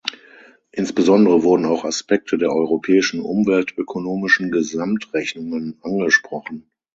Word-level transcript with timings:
Insbesondere 0.71 1.43
wurden 1.43 1.65
auch 1.67 1.85
Aspekte 1.85 2.39
der 2.39 2.49
Europäischen 2.49 3.21
Umweltökonomischen 3.21 4.49
Gesamtrechnungen 4.49 5.77
angesprochen. 5.83 6.71